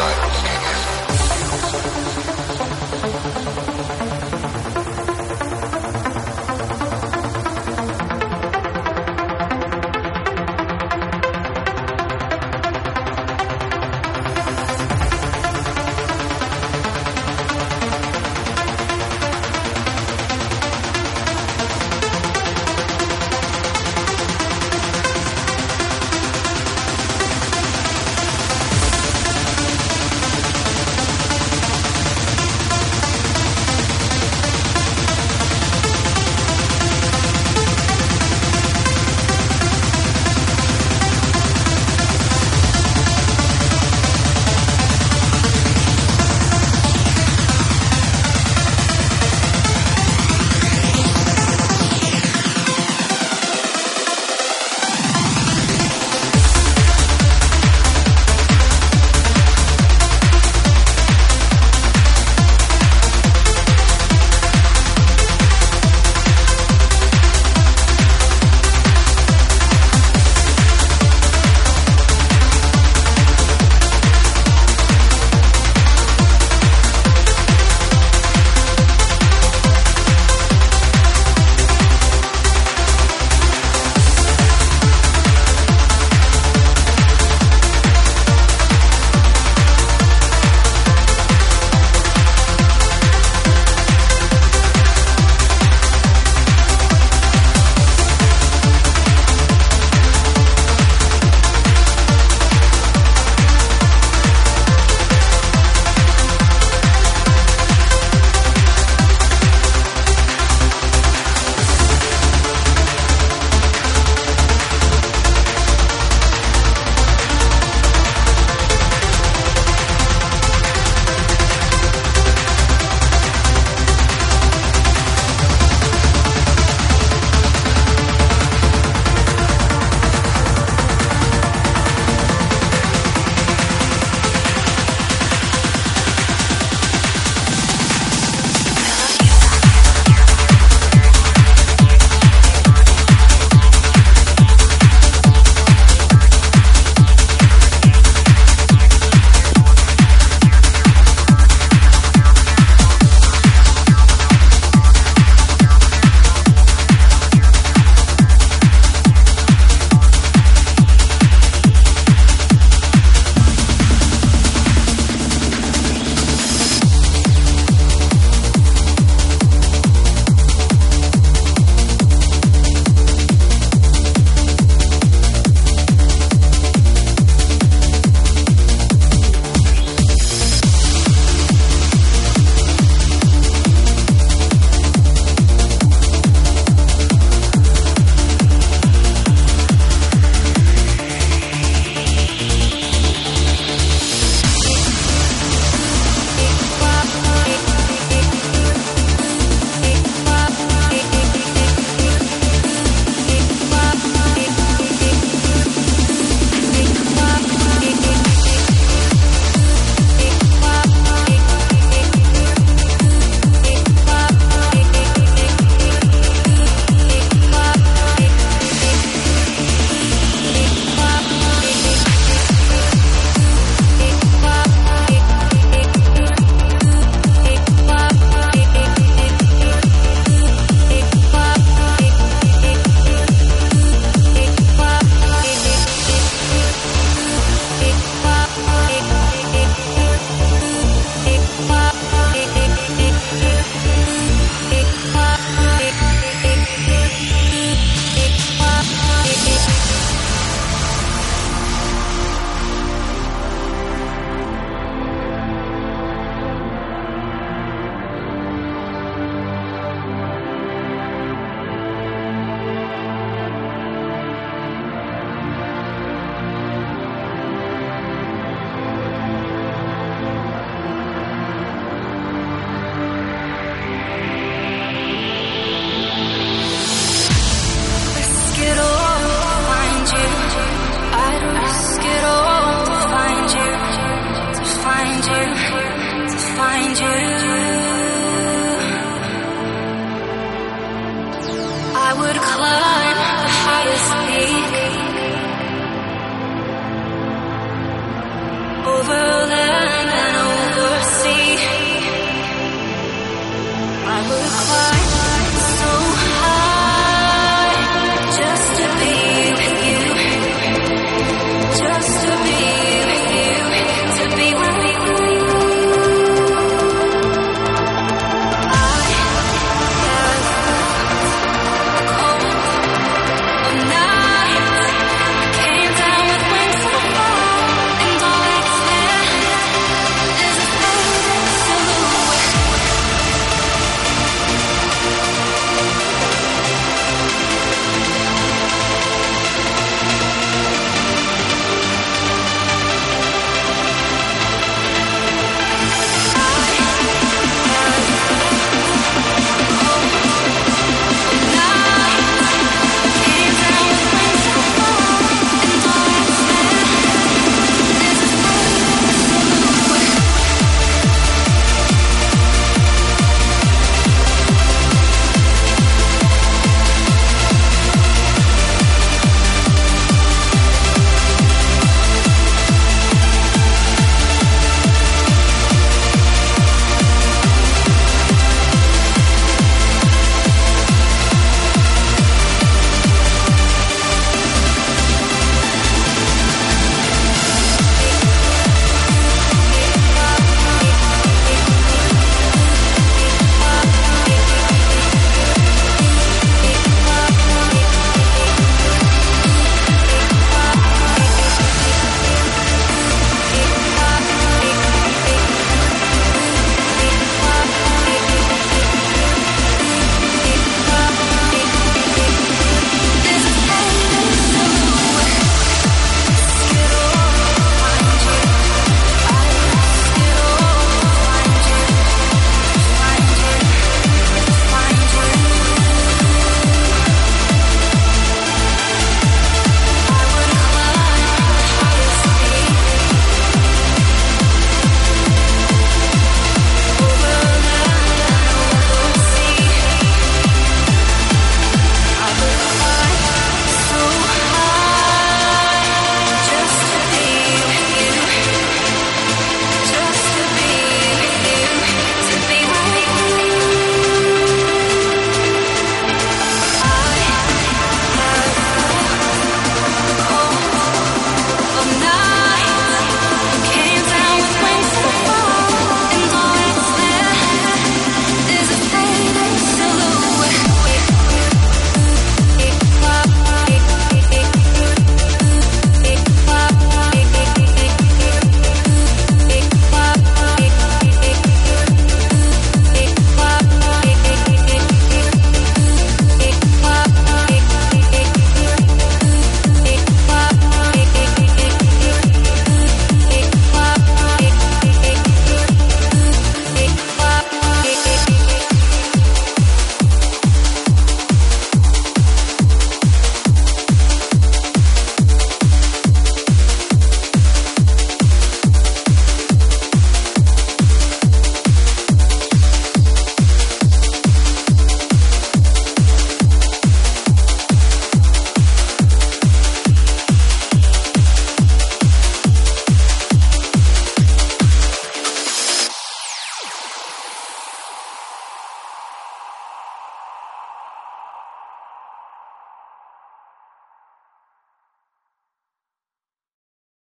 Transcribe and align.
And 0.00 0.41